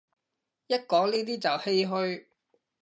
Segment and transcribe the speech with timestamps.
[0.65, 2.23] 一講呢啲就唏噓